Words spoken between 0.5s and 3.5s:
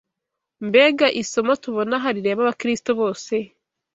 Mbega isomo tubona aha rireba Abakristo bose